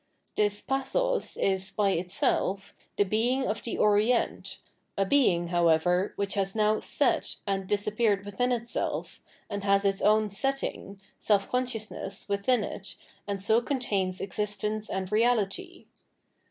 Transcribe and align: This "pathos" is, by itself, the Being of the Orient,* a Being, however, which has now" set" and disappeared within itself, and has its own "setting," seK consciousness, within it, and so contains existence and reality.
This 0.35 0.61
"pathos" 0.61 1.37
is, 1.37 1.69
by 1.69 1.91
itself, 1.91 2.73
the 2.97 3.03
Being 3.03 3.45
of 3.45 3.61
the 3.61 3.77
Orient,* 3.77 4.57
a 4.97 5.05
Being, 5.05 5.49
however, 5.49 6.13
which 6.15 6.33
has 6.33 6.55
now" 6.55 6.79
set" 6.79 7.35
and 7.45 7.67
disappeared 7.67 8.25
within 8.25 8.51
itself, 8.51 9.21
and 9.47 9.63
has 9.63 9.85
its 9.85 10.01
own 10.01 10.31
"setting," 10.31 10.99
seK 11.19 11.47
consciousness, 11.51 12.27
within 12.27 12.63
it, 12.63 12.95
and 13.27 13.39
so 13.43 13.61
contains 13.61 14.19
existence 14.21 14.89
and 14.89 15.11
reality. 15.11 15.85